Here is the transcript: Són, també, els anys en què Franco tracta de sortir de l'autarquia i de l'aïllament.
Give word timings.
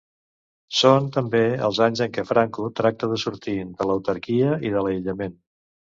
Són, 0.77 1.09
també, 1.17 1.41
els 1.67 1.81
anys 1.87 2.01
en 2.05 2.11
què 2.15 2.25
Franco 2.29 2.67
tracta 2.81 3.11
de 3.15 3.21
sortir 3.27 3.57
de 3.67 3.89
l'autarquia 3.91 4.57
i 4.71 4.73
de 4.79 4.83
l'aïllament. 4.87 5.37